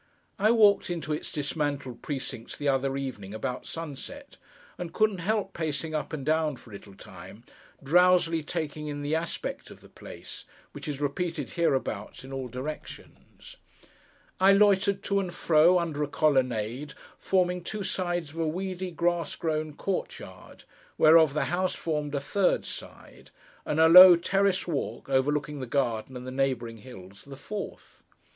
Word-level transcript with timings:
I 0.39 0.49
walked 0.49 0.89
into 0.89 1.13
its 1.13 1.31
dismantled 1.31 2.01
precincts 2.01 2.57
the 2.57 2.67
other 2.67 2.97
evening 2.97 3.35
about 3.35 3.67
sunset, 3.67 4.37
and 4.79 4.91
couldn't 4.95 5.19
help 5.19 5.53
pacing 5.53 5.93
up 5.93 6.11
and 6.11 6.25
down 6.25 6.55
for 6.55 6.71
a 6.71 6.73
little 6.73 6.95
time, 6.95 7.43
drowsily 7.83 8.41
taking 8.41 8.87
in 8.87 9.03
the 9.03 9.13
aspect 9.13 9.69
of 9.69 9.79
the 9.79 9.89
place: 9.89 10.43
which 10.71 10.87
is 10.87 10.99
repeated 10.99 11.51
hereabouts 11.51 12.23
in 12.23 12.33
all 12.33 12.47
directions. 12.47 13.57
I 14.39 14.53
loitered 14.53 15.03
to 15.03 15.19
and 15.19 15.31
fro, 15.31 15.77
under 15.77 16.01
a 16.01 16.07
colonnade, 16.07 16.95
forming 17.19 17.63
two 17.63 17.83
sides 17.83 18.31
of 18.31 18.39
a 18.39 18.47
weedy, 18.47 18.89
grass 18.89 19.35
grown 19.35 19.75
court 19.75 20.17
yard, 20.17 20.63
whereof 20.97 21.35
the 21.35 21.45
house 21.45 21.75
formed 21.75 22.15
a 22.15 22.19
third 22.19 22.65
side, 22.65 23.29
and 23.67 23.79
a 23.79 23.87
low 23.87 24.15
terrace 24.15 24.67
walk, 24.67 25.09
overlooking 25.09 25.59
the 25.59 25.67
garden 25.67 26.17
and 26.17 26.25
the 26.25 26.31
neighbouring 26.31 26.77
hills, 26.77 27.23
the 27.23 27.37
fourth. 27.37 28.01